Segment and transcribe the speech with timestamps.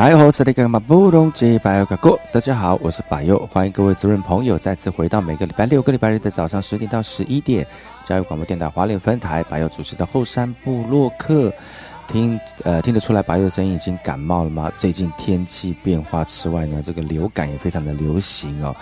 [0.00, 7.66] 哎，吼是那个马布隆吉巴尤哥哥，大家好，我是百佑，欢迎各位族人朋友再次回到每个礼拜六、个礼拜日的早上十点到十一点，
[8.06, 11.52] 教育广播电台华联分台白佑主持的后山部落客。
[12.08, 14.72] 听，呃，听得出来，白佑的声音已经感冒了吗？
[14.78, 18.74] 最近天气变化之外呢，这个流感也非常的流行哦。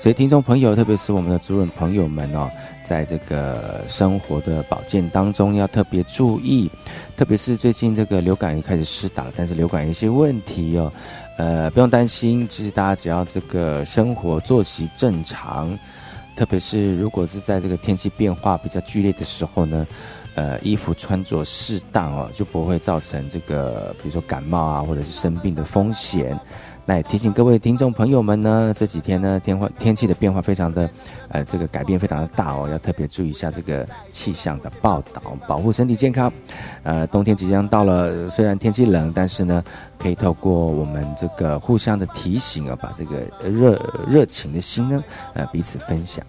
[0.00, 2.50] 所以听众朋友，特别是我们的主人朋友们哦，
[2.82, 6.70] 在这个生活的保健当中要特别注意。
[7.18, 10.90] 特别是最近这个流感也开始施打了，但是流感有一些问题哦，
[11.36, 12.48] 呃，不用担心。
[12.48, 15.78] 其实大家只要这个生活作息正常，
[16.34, 19.86] 特别是如果是在这个天气变化比较剧烈的时候呢。
[20.36, 26.38] 呃，衣服穿着适当哦，就不会造成这个，比如说感冒啊，或者是生病的风险。
[26.90, 30.90] 来提醒各位听众朋友们呢，这几天呢，天换天气的变化非常的，
[31.28, 36.32] 呃，这个改变非常的大哦，要特别注意一下这个气象的报道，保护身体健康。
[36.82, 39.62] 呃，冬天即将到了，虽然天气冷，但是呢，
[40.00, 46.26] 可以透过我们这个互相的提醒啊，把这个热热情的心呢，呃，彼此分享。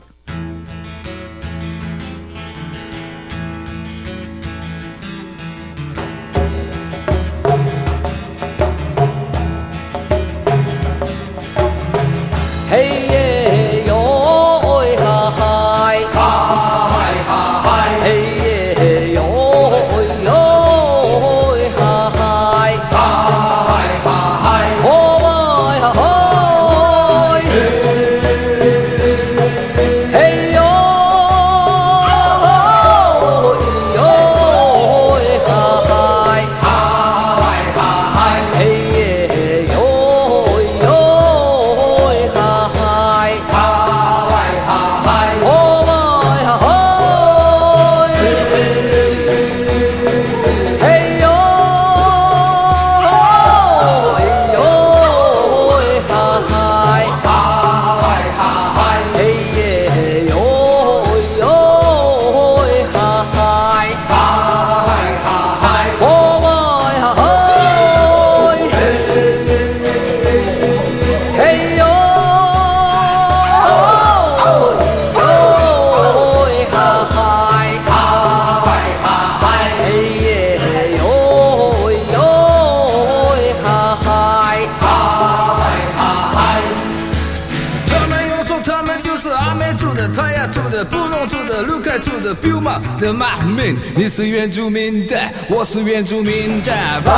[93.96, 95.18] 你是原住民的，
[95.50, 96.72] 我是原住民的，
[97.04, 97.14] 放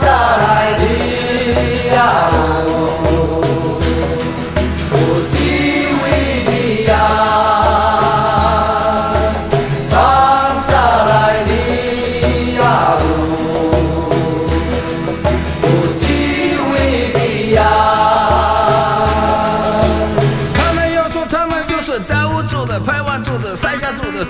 [0.00, 0.06] 下
[0.36, 0.84] 来的
[1.94, 2.30] 呀。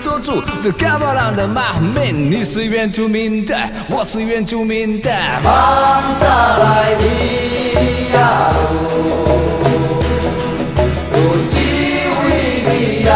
[0.01, 3.55] 做主的嘎巴朗的马民，你是原住民的，
[3.87, 5.11] 我是原住民的，
[5.43, 5.53] 放
[6.19, 6.25] 下
[6.57, 7.05] 来的
[8.11, 8.51] 呀，
[11.13, 11.15] 我
[11.47, 11.53] 只
[12.17, 12.27] 为
[12.65, 13.11] 你呀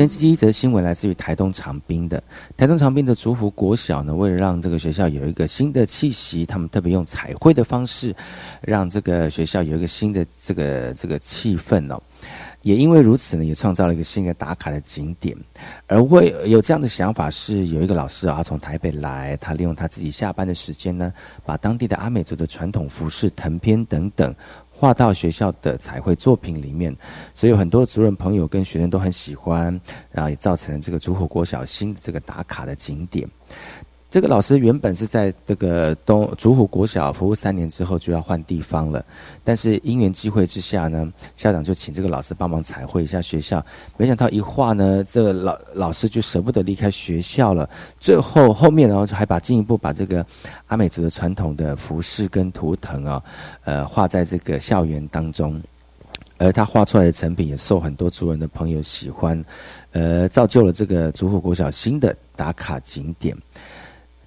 [0.00, 2.22] 先，第一则新闻来自于台东长滨的
[2.56, 8.14] 台东长滨的竹湖国小呢，为了让这个学校有一个新的气息，他们特别用彩绘的方式，
[8.62, 12.02] 让这个学校有一个新的这个这个气氛哦。
[12.62, 15.36] 也因为如此呢，也创造了一个新的打卡的景点。
[15.86, 21.12] 而为有这样的想法，是有一个老师啊，从台北来，他利用他自己下班的时间呢，
[21.44, 24.34] 把当地的阿美族的传统服饰、藤编等等。
[24.80, 26.96] 画到学校的彩绘作品里面，
[27.34, 29.78] 所以有很多族人朋友跟学生都很喜欢，
[30.10, 33.28] 然后也造成了这个竹火国小新的这个打卡的景点。
[34.10, 39.04] 这个老师原本是在这个东竹湖国小服务三年之后就要换地方了，
[39.44, 43.64] 但是因缘际会之下呢，校长就请这个老师帮忙彩绘一下学校。
[43.96, 47.70] 没想到一画呢，这个老老师就舍不得离开学校了。
[48.00, 50.26] 最后后面然后还把进一步把这个
[50.66, 53.22] 阿美族的传统的服饰跟图腾啊，
[53.62, 55.62] 呃画在这个校园当中，
[56.36, 59.40] 而他画出来的成品也受很多族人的朋友喜欢，
[59.92, 63.36] 呃，造就了这个竹湖国小新的打卡景点。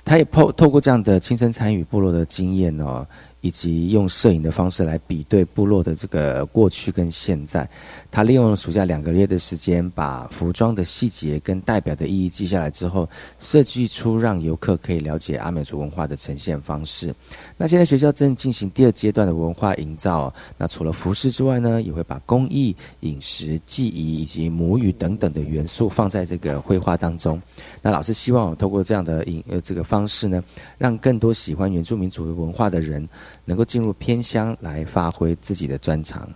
[0.05, 3.05] 他也透透过这样的亲身参与部落的经验哦。
[3.43, 7.69] 以及用摄影的方式来比对部落的这个过去跟现在，
[8.09, 13.07] 他利用暑假两个月的时间，把服装的细节跟代表的意义记下来之后，
[13.37, 17.13] 设计出让游客可以了解阿美族文化的呈现方式。
[17.57, 27.41] 那现在学校正进行第二阶段的文化营造，那除了服饰之外呢，也会把工艺、饮食、技艺以及母语等等的元素放在这个绘画当中。
[27.81, 30.41] 那老师希望透过这样的影呃这个方式呢，
[30.77, 33.05] 让更多喜欢原住民族文化的人。
[33.45, 36.29] 能够进入偏乡来发挥自己的专长。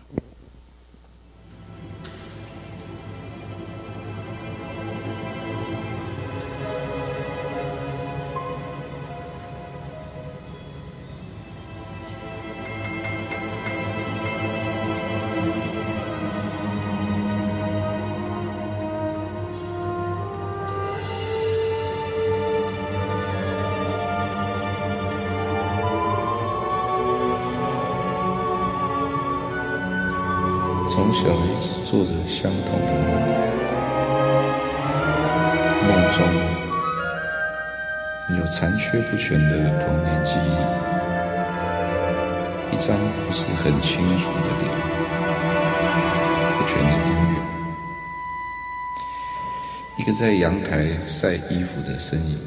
[50.19, 52.39] 在阳台晒衣服的身影，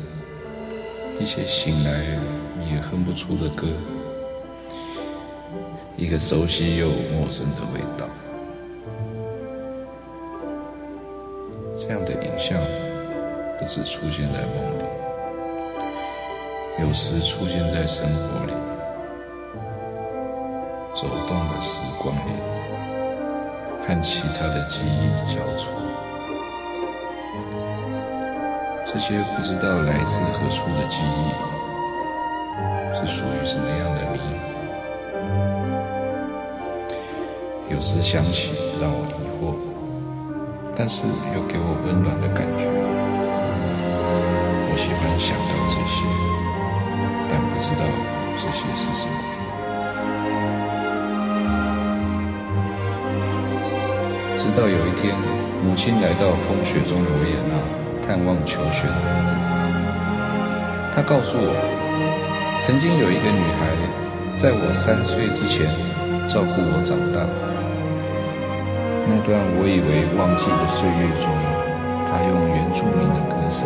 [1.21, 2.03] 一些醒来
[2.69, 3.69] 也哼不出的歌，
[5.97, 8.09] 一个熟悉又陌生的味道。
[11.79, 12.61] 这样的影像
[13.61, 14.83] 不止出现在梦里，
[16.83, 18.53] 有时出现在生活里，
[20.97, 22.33] 走动的时光里，
[23.87, 25.71] 和其他的记忆交错。
[28.93, 31.31] 这些不知道来自何处的记忆，
[32.93, 34.19] 是属于什么样的谜？
[37.73, 39.55] 有时想起，让我疑惑。
[40.77, 42.67] 但是又给我温暖的感觉。
[44.73, 46.03] 我喜欢想到这些，
[47.31, 47.87] 但不知道
[48.39, 49.15] 这些是什么。
[54.37, 55.15] 直到有一天，
[55.63, 57.55] 母亲来到风雪中的维也纳
[58.11, 59.33] 探望求学的孩子，
[60.93, 61.55] 他告诉我，
[62.61, 63.71] 曾经有一个女孩，
[64.35, 65.71] 在我三岁之前
[66.29, 67.23] 照顾我长大。
[69.07, 71.31] 那段我以为忘记的岁月中，
[72.11, 73.63] 他用原住民的歌声，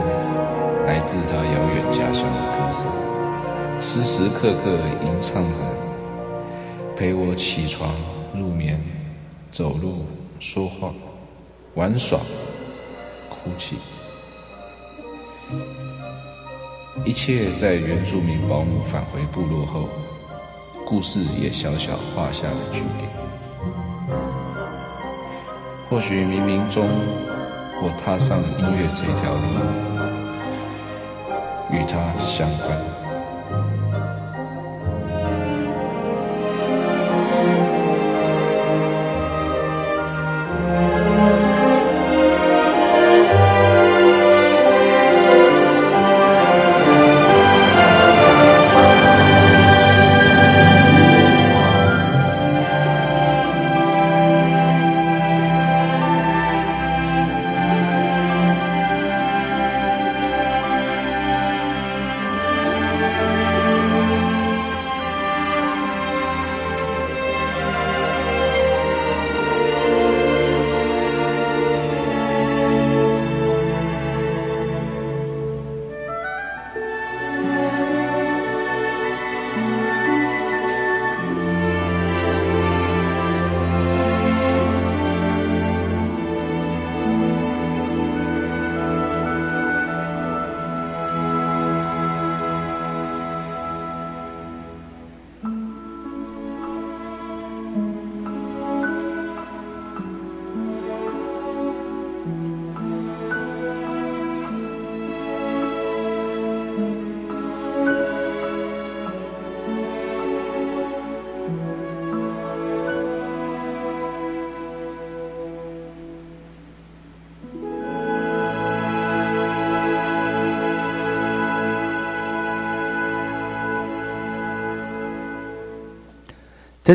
[0.85, 2.85] 来自他遥远家乡的歌声，
[3.81, 5.57] 时时刻刻吟唱着，
[6.95, 7.89] 陪我起床、
[8.35, 8.79] 入眠、
[9.51, 10.05] 走路、
[10.39, 10.93] 说话、
[11.77, 12.19] 玩耍、
[13.31, 13.77] 哭泣，
[17.05, 19.91] 一切在原住民保姆返回部落后，
[20.87, 23.11] 故事也小小画下了句点。
[25.87, 26.89] 或许冥冥中，
[27.83, 29.47] 我踏上了音乐这条路，
[31.71, 32.94] 与他相关。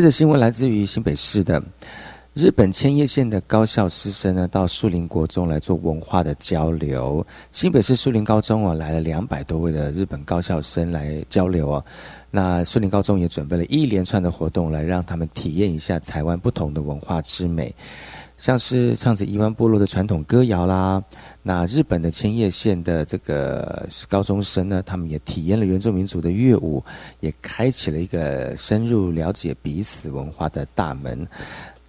[0.00, 1.62] 这新闻来自于新北市的
[2.32, 7.26] 日本千叶县的高校师生呢，到树林国中来做文化的交流。
[7.50, 11.84] 新北市树林高中哦，来了两百多位的日本高校生来交流哦。
[12.30, 17.74] 那树林高中也准备了一连串的活动，来让他们体验一下台湾不同的文化之美，
[18.40, 21.00] 像是唱着伊湾部落的传统歌谣啦。
[21.42, 26.82] 那日本的千叶县的这个高中生呢，他们也体验了原住民族的乐舞，
[27.20, 31.24] 也开启了一个深入了解彼此文化的大门。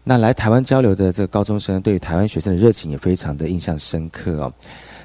[0.03, 4.53] 那来台湾交流的这个高中生，对于台湾学生的热情也非常的印象深刻哦。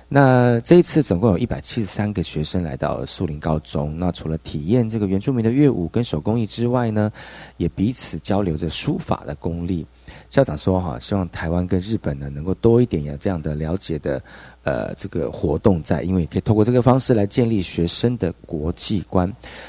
[0.09, 3.97] 那这一次总共有一百七十三个学生来到树林高中。
[3.99, 7.13] 那除了体验这个原住民的乐舞跟手工艺之外呢，
[7.57, 9.87] 也彼此交流着书法的功力。
[10.37, 14.23] 校长说：“哈，希望台湾跟日本呢能够多一点呀这样的了解的，
[14.65, 19.27] 呃，这个活动在，因为可以透过这个方式来建立学生的国际观。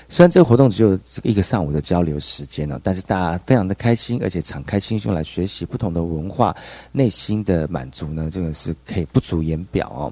[0.10, 6.54] 虽然这个活动只有一个上午的交流时间呢，但是大家非常的开心，而且敞开心胸来学习不同的文化，
[6.92, 10.12] 内心的满足呢，这个是可以不足言表哦。”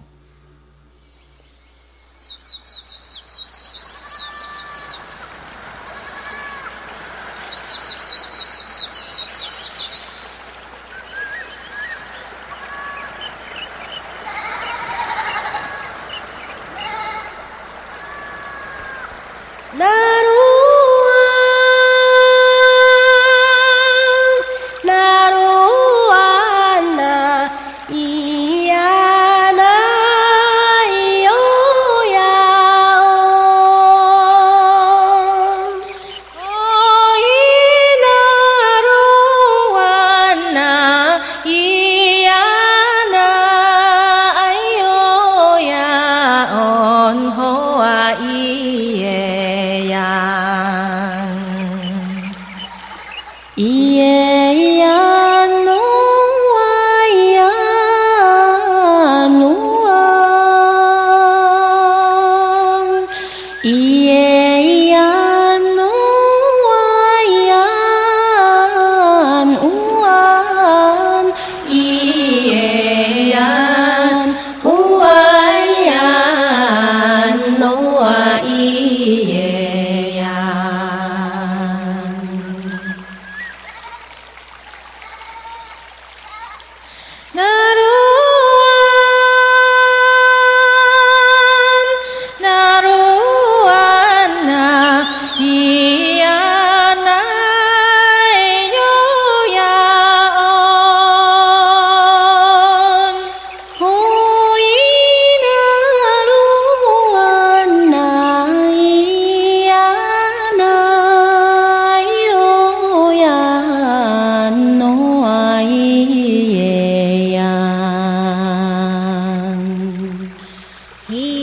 [121.07, 121.34] 接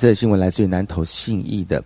[0.00, 1.84] 这个新闻来自于南投信义的，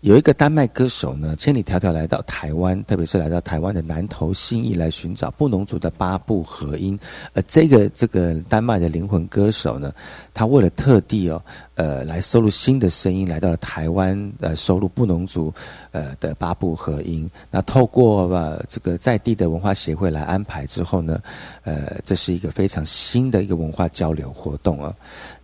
[0.00, 6.98] 有一个丹麦歌手呢，千里迢迢来到台湾，特别是来到台湾的南投信义来寻找布农族的八部合音。
[7.32, 9.94] 而这个这个丹麦的灵魂歌手呢，
[10.34, 11.40] 他为了特地哦，
[11.76, 15.54] 呃，来收录新的声音，来到了台湾，呃，收录布农族
[15.92, 17.30] 呃的八部合音。
[17.52, 21.22] 那透过呃这个在地的文化协会来安排之后呢，
[21.62, 24.92] 呃，这是一个非常新的一个文化交流活动啊。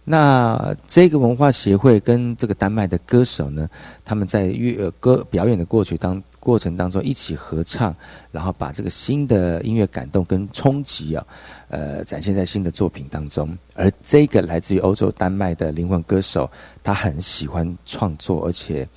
[0.02, 3.68] 那这个文化协会跟这个丹麦的歌手呢，
[4.04, 7.94] 他们在乐歌表演的过程当过程当中一起合唱，
[8.32, 11.24] 然后把这个新的音乐感动跟冲击啊，
[11.68, 13.56] 呃，展现在新的作品当中。
[13.74, 16.50] 而这个来自于欧洲丹麦的灵魂歌手，
[16.82, 18.88] 他很喜欢创作，而且，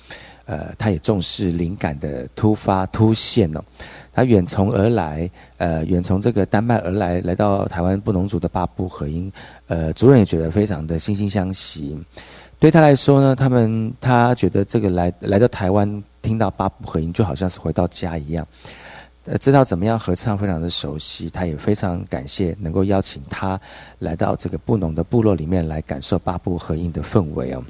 [0.46, 3.62] 呃，他也重视灵感的突发突现哦。
[4.16, 5.28] 他远从而来，
[5.58, 9.30] 呃，远从这个丹麦而来，来到台湾布农族的八部合音，
[9.66, 11.98] 呃，族人也觉得非常的惺惺相惜。
[12.60, 18.46] 对他来说呢，他们他觉得这个来来到台湾，听到八部合音就好像是回到家一样，
[19.26, 21.28] 呃，知道怎么样合唱，非常的熟悉。
[21.28, 23.60] 他也非常感谢能够邀请他
[23.98, 27.62] 来到这个布农的部落里面来感受八部合音的氛围哦。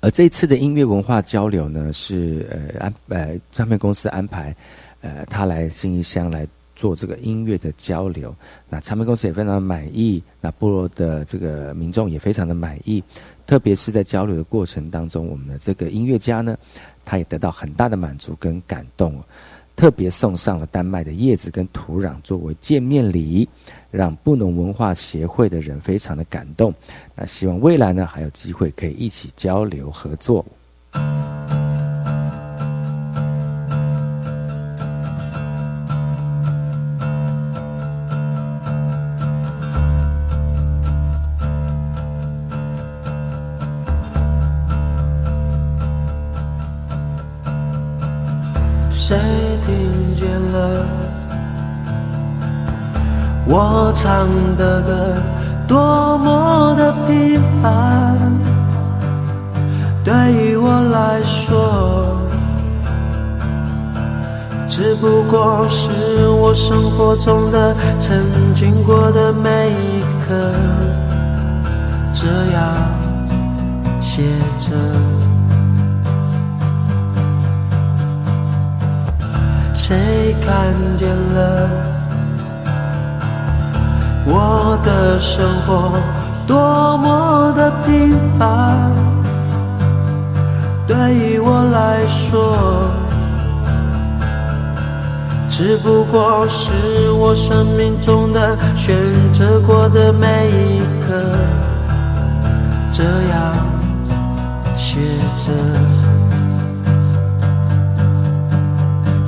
[0.00, 4.54] 而这一次的音乐文化交流呢，是呃安呃唱片公司安排。
[5.00, 8.34] 呃，他来新义乡来做这个音乐的交流，
[8.70, 13.04] 那唱片公司也非常满意，那部落的这个民众也非常的满意，
[13.46, 16.56] 特别是在交流的过程当中，我们的这个音乐家呢，
[17.04, 19.22] 他也得到很大的满足跟感动，
[19.76, 23.48] 特别送上了丹麦的叶子跟土壤作为见面礼，
[23.90, 26.72] 让布农文化协会的人非常的感动，
[27.14, 30.44] 那希望未来呢还有机会可以一起交流合作。
[53.56, 55.14] 我唱的歌，
[55.68, 58.18] 多么的平凡？
[60.02, 62.18] 对于我来说，
[64.68, 68.20] 只不过是我生活中的曾
[68.56, 70.34] 经过的每一刻，
[72.12, 72.74] 这样
[74.00, 74.24] 写
[74.58, 74.74] 着。
[79.76, 81.68] 谁看见了
[84.26, 85.92] 我的生活
[86.46, 88.92] 多么的平凡？
[90.86, 92.90] 对于我来说，
[95.48, 98.96] 只不过是我生命中的选
[99.32, 101.14] 择过的每一刻，
[102.92, 103.54] 这样
[104.76, 105.00] 写
[105.36, 105.52] 着。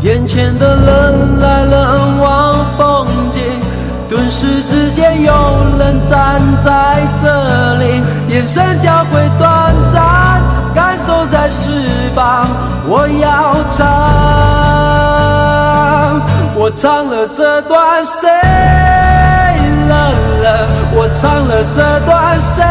[0.03, 3.43] 眼前的人来人往，风景
[4.09, 5.33] 顿时之间有
[5.79, 10.41] 人站在这里，眼神交汇短暂，
[10.75, 11.71] 感受在释
[12.15, 12.47] 放。
[12.89, 13.85] 我要唱，
[16.55, 18.29] 我唱了这段谁
[19.89, 19.99] 冷
[20.43, 20.69] 了？
[20.95, 22.63] 我唱了这段谁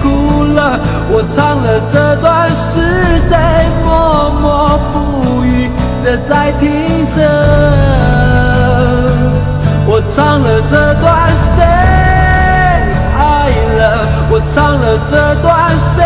[0.00, 0.78] 哭了？
[1.10, 3.36] 我唱了这段是谁
[3.84, 4.94] 默默不
[5.44, 5.68] 语？
[6.04, 6.70] 的在听
[7.10, 7.18] 着，
[9.86, 11.62] 我唱了这段谁
[13.18, 13.80] 爱了？
[14.30, 16.02] 我唱了这段谁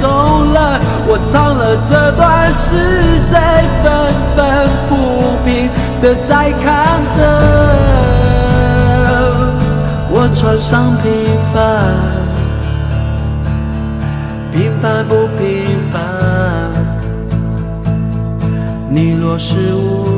[0.00, 0.78] 走了？
[1.06, 3.38] 我唱了这段是谁
[3.82, 3.90] 愤
[4.36, 4.38] 愤
[4.88, 4.92] 不
[5.44, 5.68] 平
[6.00, 7.18] 的在看着？
[10.12, 11.08] 我穿上平
[11.52, 11.58] 凡，
[14.52, 15.98] 平凡不平凡。
[18.88, 20.09] 你若是无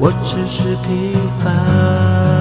[0.00, 2.37] 我只是平凡。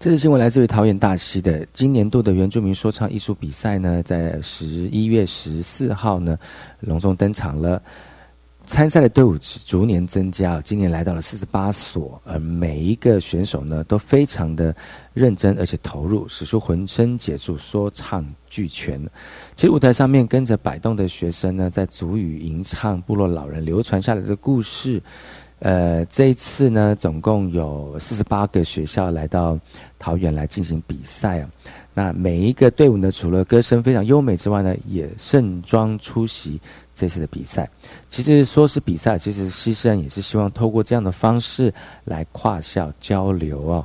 [0.00, 6.38] 这次新闻来自于桃园大溪的今年度的原住民说唱艺术比赛呢，在十一月十四号呢
[6.80, 7.82] 隆重登场了。
[8.66, 9.36] 参赛的队伍
[9.66, 14.74] 逐年增加，今年来到了四十八所，而每一个选手呢都非常的
[15.12, 18.98] 认真而且投入，使出浑身解数，说唱俱全。
[19.54, 25.02] 其实舞台上面跟着摆动的学生呢，在祖语吟唱部落老人流传下来的故事。
[25.58, 29.58] 呃，这一次呢，总共有四十八个学校来到
[30.00, 31.48] 桃园来进行比赛啊。
[31.94, 36.60] 那每一个队伍呢，除了歌声非常优美之外呢，也盛装出席
[36.94, 37.68] 这次的比赛。
[38.08, 41.72] 其实说是比赛，其实牺牲也是希望透过这样的方式
[42.04, 43.84] 来跨校交流哦。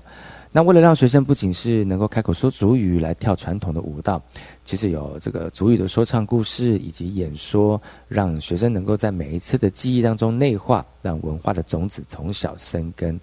[0.51, 4.21] 那为了让学生不仅是能够开口说主语来跳传统的舞蹈，
[4.63, 13.19] 其实有这个主语的说唱故事以及演说，让学生能够在每一次的记忆当中内化，让文化的种子从小生根。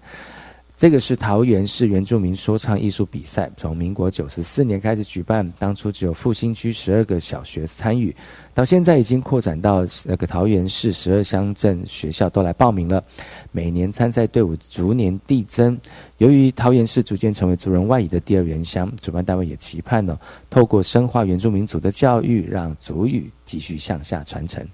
[0.83, 8.13] 这个是桃园市原住民说唱艺术比赛，从民国九十四年开始举办，当初只有复兴区十二个小学参与，
[8.53, 13.01] 到现在已经扩展到那个桃园市十二乡镇学校都来报名了。
[13.53, 15.79] 每年参赛队伍逐年递增，
[16.17, 20.19] 由于桃园市逐渐成为族人外移的第二原乡，主办单位也期盼呢，
[20.49, 24.67] 透过深化原住民族的教育，让族语继续向下传承。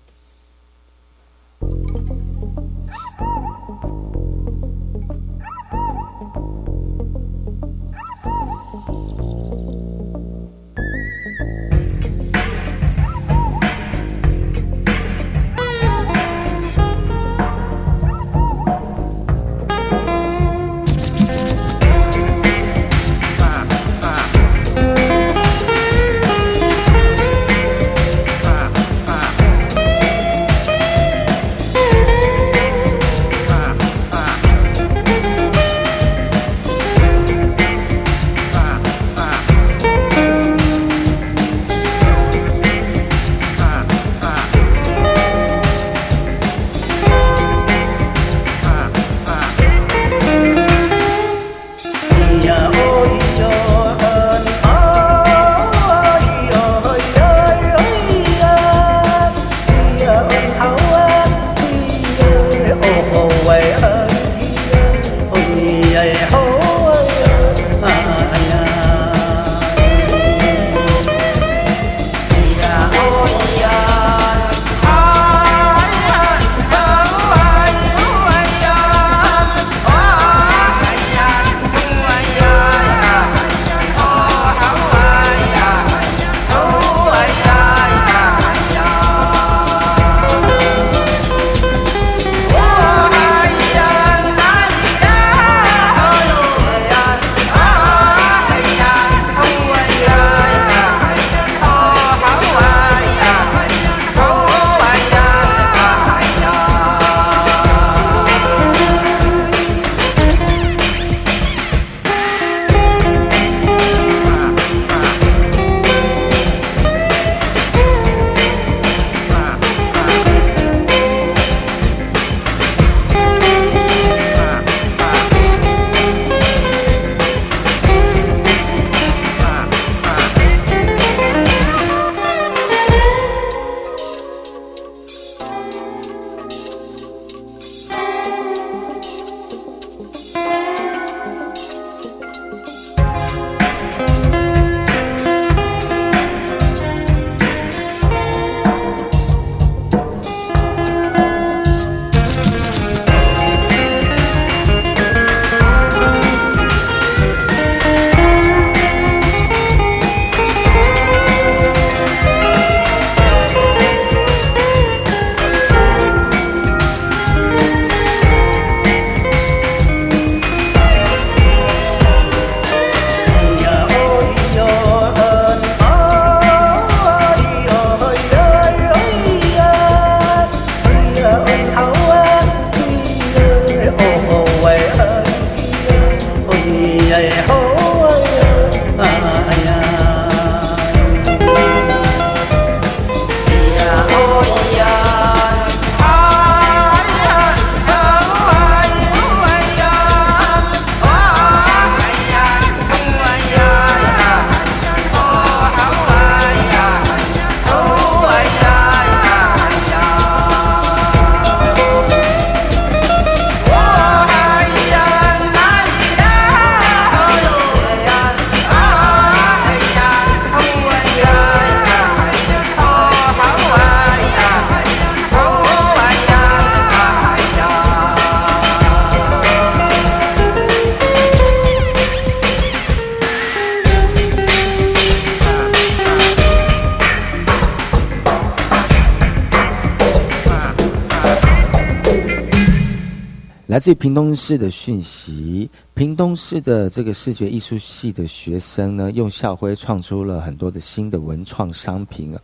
[243.70, 252.42] 来自于屏东市的讯息，屏东市的这个视觉艺术系的学生呢，用校徽创出了很多的新的文创商品啊。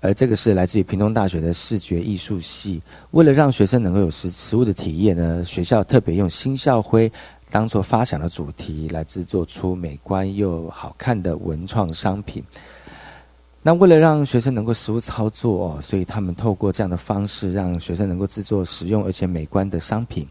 [0.00, 7.10] 而这个是来自于屏东大学的视觉艺术系，为了让学生能够有实实物的体验呢，学校特别用新校徽
[7.50, 12.40] 当做发想的主题来制作出美观又好看的文创商品。
[13.64, 20.26] 那为了让学生能够实物操作哦，所以他们透过这样的方式，让学生能够制作实用而且美观的商品。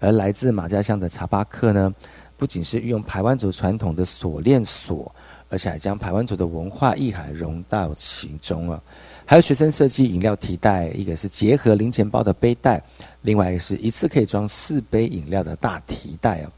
[0.00, 1.94] 而来自马家乡的茶巴克呢，
[2.36, 5.14] 不仅是运用排湾族传统的锁链锁，
[5.48, 8.82] 而且还将排湾族的文化意涵融到其中了。
[9.24, 12.82] 还有学生设计饮料提袋，一个是结合零钱包的背带，
[13.20, 16.50] 另外一个是一次可以装四杯饮料的大提袋哦。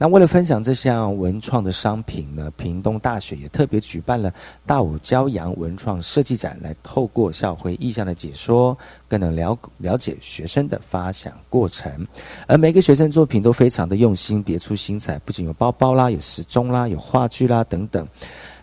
[0.00, 4.32] 那为了分享这项文创的商品呢，屏东大学也特别举办了
[4.64, 12.06] 大武骄阳文创设计展，来透过校徽意象的解说，更能了了解学生的发想过程。
[12.46, 18.06] 而每个学生作品都非常的用心，别出心裁，不仅有包包啦，有时钟啦，有话剧啦等等。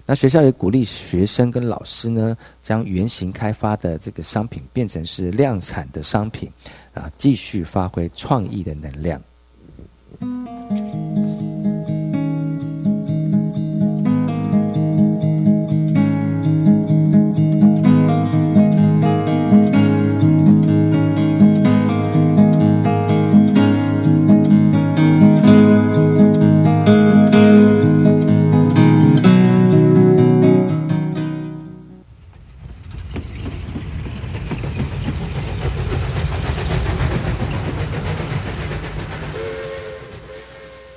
[0.06, 6.50] 那学校也鼓励学生跟老师呢，将原型开发的这个商品变成是量产的商品，
[6.94, 9.22] 啊，继续发挥创意的能量。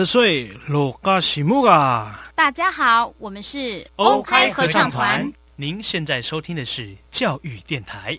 [0.00, 2.24] 的水，罗嘎西木啊！
[2.34, 5.30] 大家好，我们是欧开合唱团。
[5.56, 8.18] 您现在收听的是教育电台。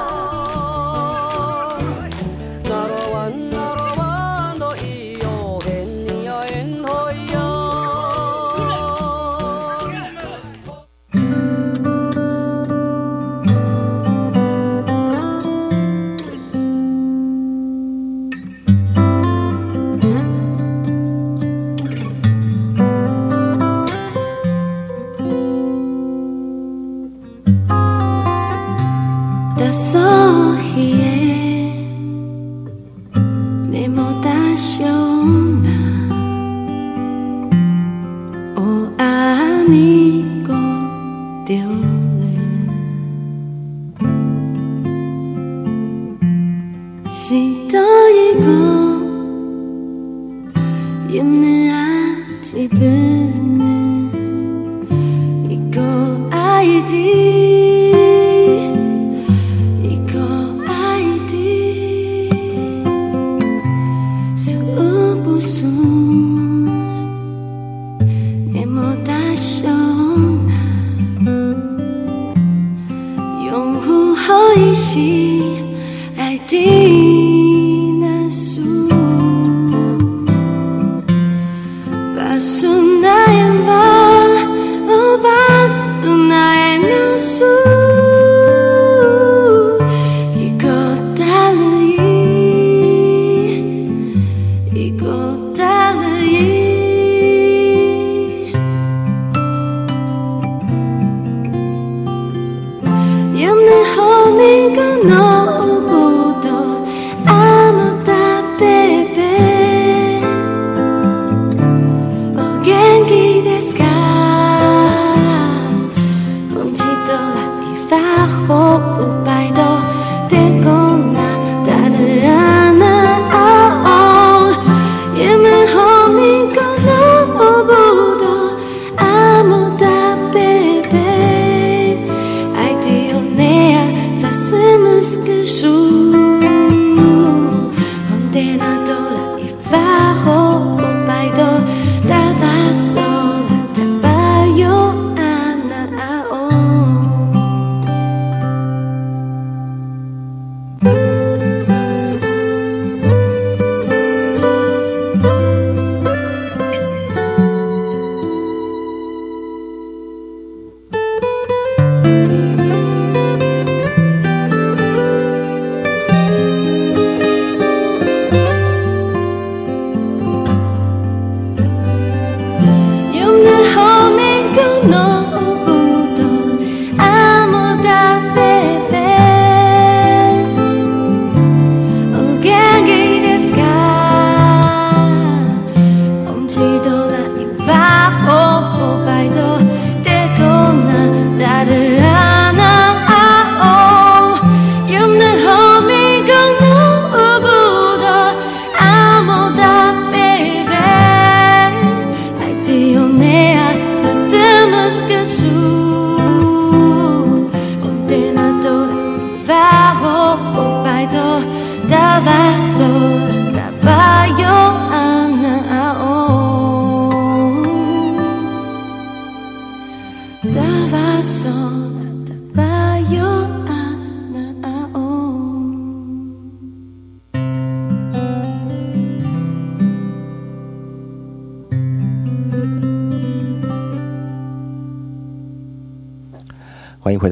[74.53, 75.50] 欢迎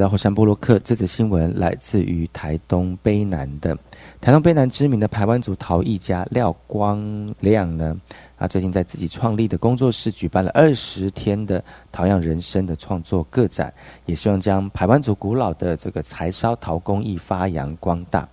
[0.00, 0.78] 到后山波洛克。
[0.80, 3.76] 这则新闻来自于台东卑南的
[4.20, 7.96] 台东卑南知名的台湾族陶艺家廖光亮呢，
[8.38, 13.72] 他最近在自己创立的工作室举办了二十天的陶样人生的创作个展，
[14.06, 18.28] 也希望将台湾族古老的这个柴烧陶工艺发扬光大。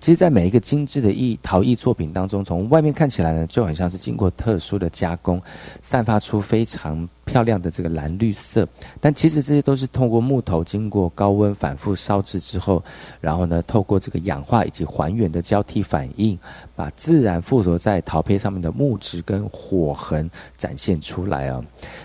[0.00, 5.42] 其实，在每一个精致的艺陶艺作品当中，从外面看起来呢，就很像是经过特殊的加工，
[5.82, 8.66] 散发出非常漂亮的这个蓝绿色。
[9.00, 12.82] 但其实这些都是通过木头经过高温反复烧制之后，
[13.20, 16.38] 然后呢，透过这个氧化以及还原的交替反应，
[16.76, 21.62] 把自然附着在陶坯上面的木质跟火痕展现出来啊。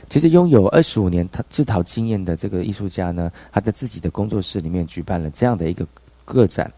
[0.10, 5.86] 其实，拥有二十五年他制陶经验的这个艺术家呢，他在自己的工作室里面举办了这样的一个
[6.26, 6.70] 个展。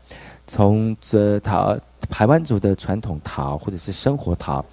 [0.48, 1.78] 从这陶
[2.10, 4.64] 台湾族的传统陶，或者是生活陶，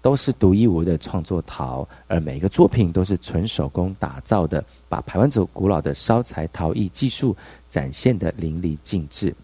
[0.00, 7.36] 都是独一无二的创作陶，而每个作品都是纯手工打造的，把台湾族古老的烧柴陶艺技术
[7.68, 9.34] 展现的淋漓尽致。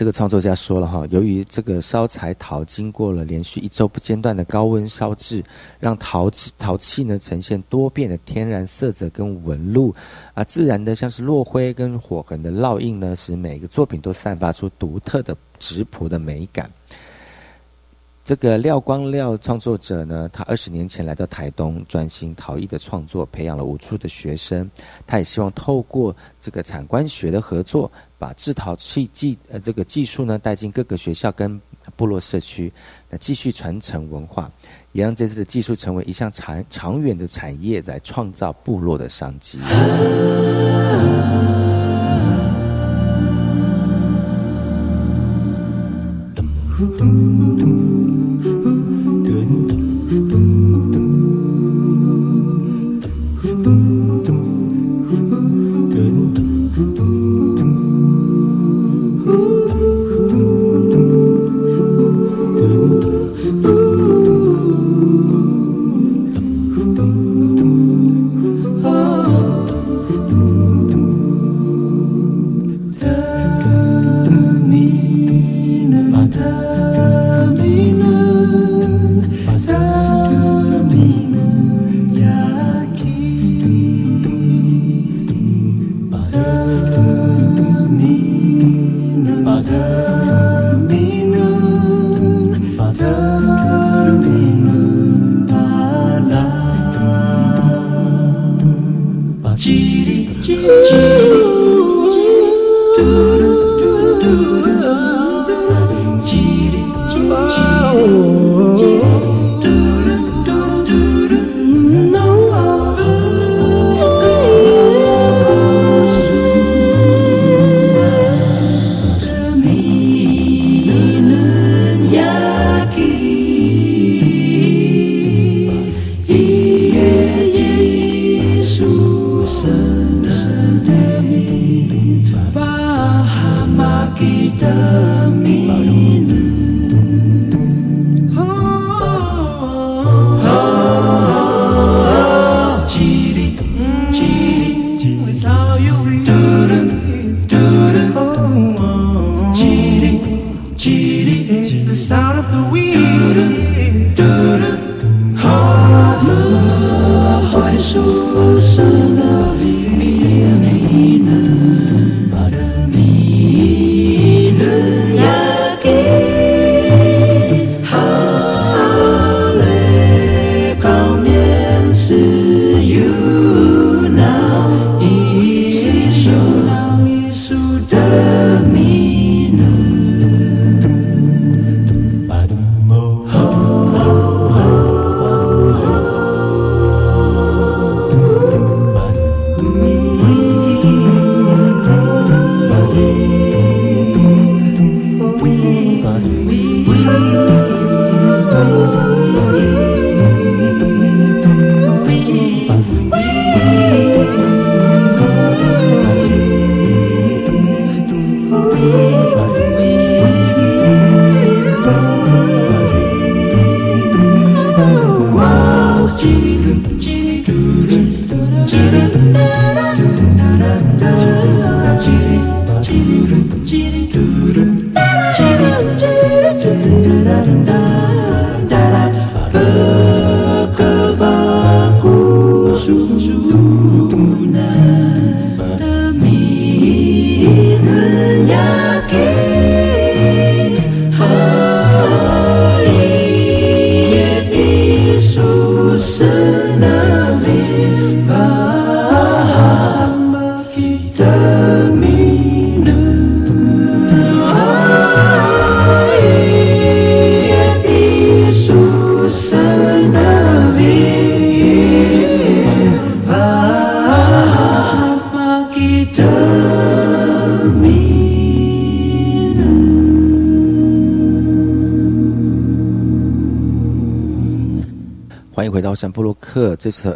[0.00, 5.44] 这个创作家说了哈，由于这个烧柴陶经过了连续一周不间断的高温烧制，
[5.78, 9.94] 让陶器陶器呢呈现多变的天然色泽跟纹路，
[10.32, 16.70] 啊，自然的像是落灰跟火痕的烙印呢，使每个作品都散发出独特的质朴的美感。
[18.30, 24.70] 这个廖光廖创作者呢他二十年前来到台东专心陶艺的创作培养了无数的学生
[25.04, 31.60] 他也希望透过这个产官学的合作把制陶器技呃这个技术呢带进各个学校跟
[31.96, 32.72] 部落社区
[33.08, 34.48] 那继续传承文化
[34.92, 39.58] 也让这次的技术成为一项长长远的产业来创造部落的商机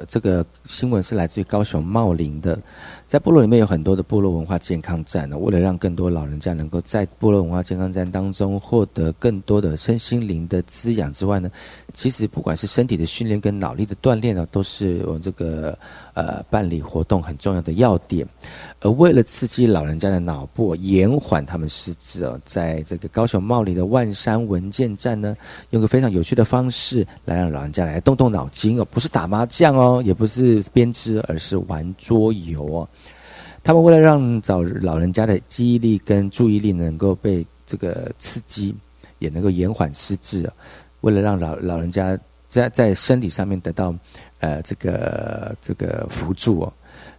[0.09, 2.59] 这个新闻是来自于高雄茂林的，
[3.07, 5.37] 在部落里面有很多的部落文化健康站呢。
[5.37, 11.51] 为了让更多老人家能够在部落文化健康站当中获得更多的身心灵的滋养之外呢，
[11.93, 15.77] 其实不管是身体的训练跟脑力的锻炼呢，都是我这个
[16.15, 18.27] 呃办理活动很重要的要点。
[18.85, 25.35] 而为了刺激老人家的脑部，延缓他们失智哦，在这个高雄茂里的万山文件站呢，
[25.71, 32.89] 用个非常有趣的方式来让老人家来动动脑筋哦，不是打麻将哦，也不是编织，而是玩桌游哦。
[33.63, 38.75] 他们为了让找老人家的记忆力跟注意力能够被这个刺激，
[39.19, 40.47] 也能够延缓失智，
[41.01, 42.19] 为了让老老人家
[42.51, 43.95] 在在身体上面得到
[44.41, 46.71] 呃这个这个辅助哦。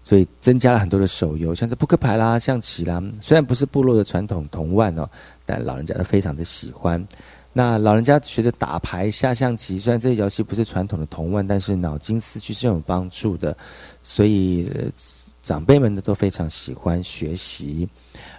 [0.06, 3.03] 所以增加了很多的手游，像是扑克牌啦、象棋啦。
[3.20, 5.10] 虽然不是部落的传统童玩哦，
[5.47, 7.03] 但老人家都非常的喜欢。
[7.51, 13.58] 那老人家学着打牌、下象棋，虽然这些游戏不是传统的童玩，但是脑筋思绪是有帮助的。
[14.01, 14.70] 所以
[15.41, 17.88] 长辈们呢都非常喜欢学习。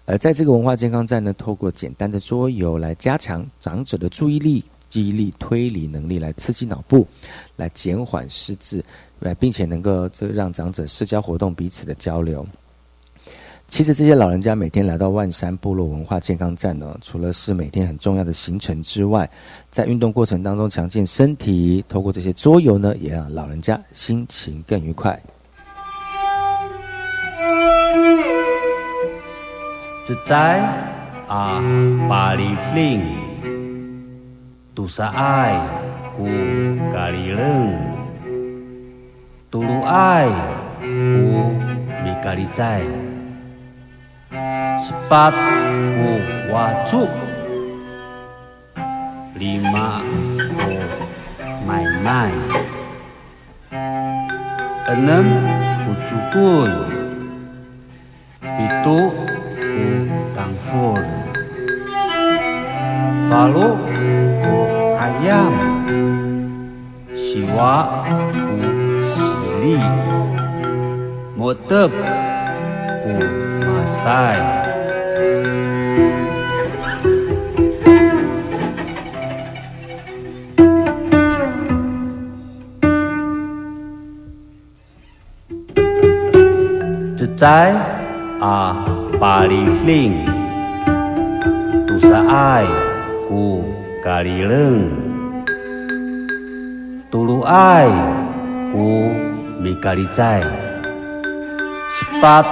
[0.05, 7.07] 而在这个文化健康站呢，透过简单的桌游来加强长者的注意力、记忆力、推理能力，来刺激脑部，
[7.57, 8.84] 来减缓失智。
[9.18, 12.47] 对，并且能够这让长者社交活动彼此的交流。
[13.68, 19.28] 其实这些老人家每天来到万山部落文化健康站呢，除了是每天很重要的行程之外，
[19.70, 25.20] 在运动过程当中强健身体，透过这些桌游呢，也让老人家心情更愉快。
[30.05, 30.61] 自在
[31.26, 31.61] 啊，
[32.09, 33.01] 巴里令，
[34.77, 35.57] Tusaai
[36.12, 36.29] ku
[36.93, 37.97] kalileng.
[39.49, 40.29] Tuluai
[40.85, 41.49] ku
[42.05, 42.85] bikalicai.
[44.77, 45.33] Sepat
[45.97, 46.11] ku
[46.53, 47.09] wacuk.
[49.41, 50.05] Lima
[50.45, 50.68] ku
[51.64, 52.37] main-main.
[54.93, 55.27] Enam
[55.89, 56.72] ku cukun.
[58.45, 59.01] Itu
[59.57, 59.89] ku
[60.37, 61.01] tangfur.
[63.33, 63.95] Kalau
[65.07, 65.55] ayam.
[67.14, 67.74] Siwa
[68.32, 68.57] ku
[69.12, 69.78] sili.
[71.36, 71.92] Motep
[73.03, 73.14] ku
[73.66, 74.40] masai.
[87.16, 87.72] Cecai
[88.40, 88.57] a
[92.28, 92.66] ai
[93.28, 93.76] ku
[94.07, 94.87] kalileng.
[97.11, 97.91] Tulu ai
[98.71, 99.11] ku
[99.67, 100.47] bikalicai
[101.91, 102.47] sepat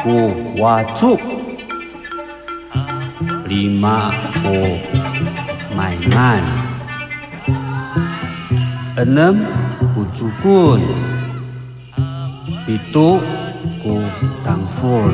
[0.00, 1.20] ku wacuk.
[3.44, 4.08] Lima
[4.40, 4.80] ku
[5.76, 6.40] mainan
[8.96, 9.44] enam
[9.92, 10.80] ku cukun.
[12.64, 13.20] Pitu
[13.84, 14.00] ku
[14.40, 15.12] tangful.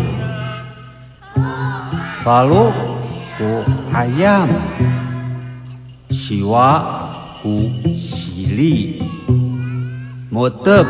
[2.23, 2.71] Palu
[3.35, 4.47] ku ayam.
[6.31, 6.71] Siwa
[7.43, 9.03] ku sili.
[10.31, 10.87] Motep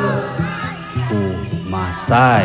[1.09, 1.21] ku
[1.73, 2.45] masai.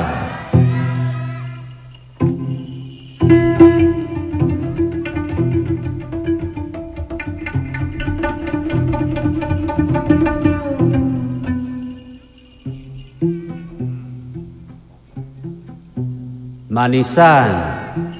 [16.71, 17.51] Manisan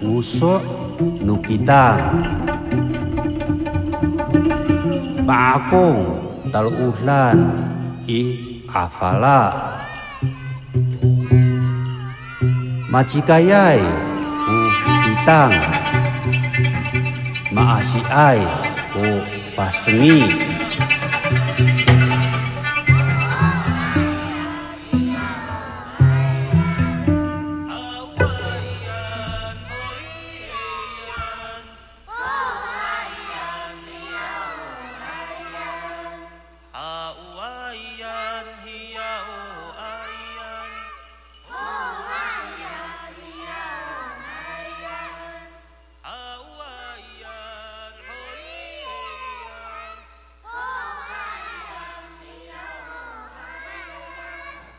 [0.04, 0.60] ngusuk
[1.24, 2.44] nukitang
[5.26, 6.06] Paakong
[6.54, 7.50] taluulan
[8.06, 8.22] i
[8.70, 9.50] afala
[12.94, 13.82] Macikayay
[14.46, 15.56] u kitang
[17.50, 18.38] Maasiay
[19.02, 19.06] u
[19.58, 20.45] pasengi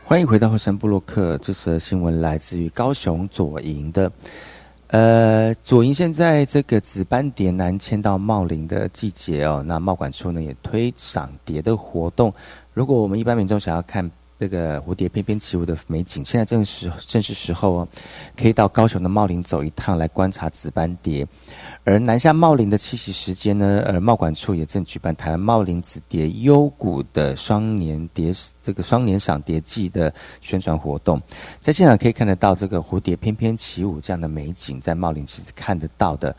[0.07, 1.37] 欢迎回到后山布洛克。
[1.39, 4.09] 这则新闻来自于高雄左营的，
[4.87, 12.33] 呃，左营现在这个紫斑蝶南迁到茂林的季节哦，那茂管处呢也推赏蝶的活动。
[12.73, 17.87] 如果我们一般民众想要看这个蝴蝶翩翩起舞的美景，现在正是正是时候哦，
[18.35, 21.27] 可以到高雄的茂林走一趟来观察紫斑蝶。
[21.83, 23.81] 而南下茂林的栖息时间呢？
[23.85, 28.31] 呃，茂管处也正举办台湾茂林紫蝶幽谷的双年蝶
[28.61, 31.19] 这个双年赏蝶季的宣传活动，
[31.59, 36.35] 在现场可以看得到这个蝴蝶翩翩起舞这样的美景，在茂林其实看得到的。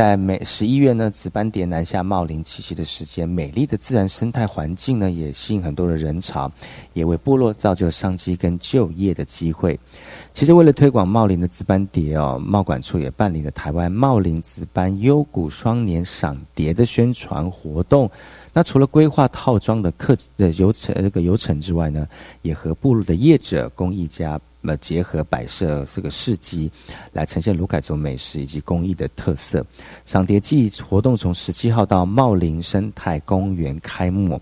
[0.00, 6.50] 在每十一月呢，紫斑蝶南下茂林栖息的时间，美丽的自然生态环境呢，也吸引很多的人潮，
[6.94, 9.78] 也为部落造就商机跟就业的机会。
[10.32, 18.10] 其实为了推广茂林的紫斑蝶哦，茂管处也办理了台湾茂林紫斑幽谷双年赏蝶的宣传活动。
[18.54, 22.08] 那除了规划套装的课的游程这个游程之外呢，
[22.40, 24.40] 也和部落的业者、工艺家。
[24.60, 26.70] 那么结合摆设这个市集，
[27.12, 29.64] 来呈现卢凯族美食以及工艺的特色。
[30.04, 34.40] 赏蝶季活动从十七号到茂林生态公园开幕。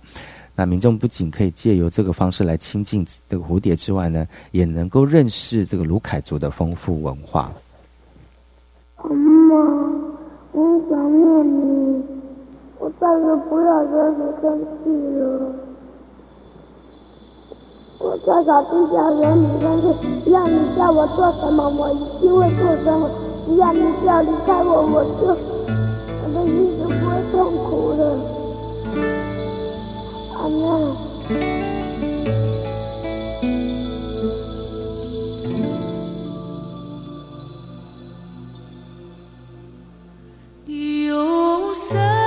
[0.57, 7.53] 那民众不仅可以借由这个方式来亲近这个蝴蝶之外呢，也能够认识这个卢凯族的丰富文化。
[9.05, 9.55] 妈妈，
[10.51, 12.03] 我想念你，
[12.81, 14.91] 我再也不要惹你生气
[15.21, 15.55] 了。
[18.01, 19.87] 我在草地上惹你生气，
[20.25, 23.11] 只要你叫我做什么，我一定会做什么。
[23.45, 25.27] 只要你叫离开我，我就
[26.23, 27.69] 我的日子不会痛苦
[27.99, 28.01] 了。
[30.37, 30.59] 阿娘。
[40.69, 41.17] Diosan,
[41.89, 42.18] diosan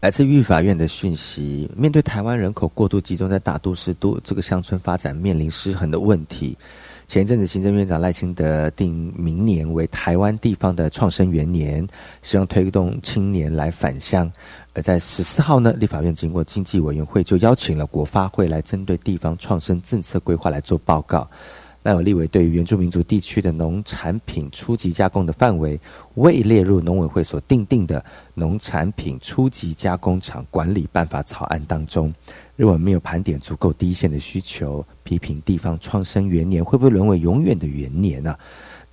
[0.00, 6.56] 来自御法院的讯息，面对台湾人口过度集中在大都市都这个乡村发展面临失衡的问题，
[7.08, 11.84] 前一阵子行政院长赖清德定明年为台湾地方的创生元年，
[12.22, 14.30] 希望推动青年来返乡。
[14.72, 21.28] 而在十四号呢，立法院经过经济委员会就邀请了国发会来针对地方创生政策规划来做报告。
[21.88, 25.80] 但有立委对于原住民族地区的农产品初级加工的范围
[26.16, 32.12] 未列入农委会所定定的农产品初级加工厂管理办法草案当中，
[32.56, 38.36] 如果没有盘点足够第一线的需求，批评地方创生元年会不会沦为永远的元年呢、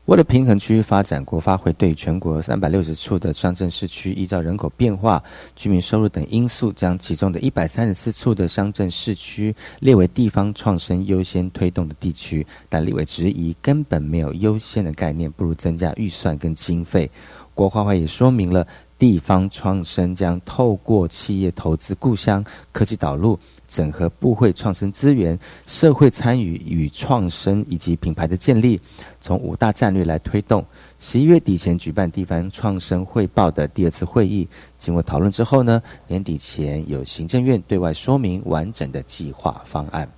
[0.05, 5.21] 为了平衡区域发展，国发会对全国三百六十处的乡镇市区，依照人口变化、
[5.55, 12.45] 居民收入等因素，将其中的一百三十四处的乡镇市区列为地方创生优先推动的地区。
[12.69, 17.09] 但立委质疑根本没有优先的概念，不如增加预算跟经费。
[17.55, 18.67] 国发会也说明了，
[18.99, 23.39] 地方创生将透过企业投资故乡、科技导入。
[23.67, 28.79] 整合部会创生资源、社会参与与创生以及品牌的建立，
[29.21, 30.65] 从五大战略来推动。
[30.99, 34.47] 十一月底前举办地方创生汇报的第二次会议，
[34.77, 40.09] 经过讨论之后呢，年底前有行政院对外说明完整的计划方案。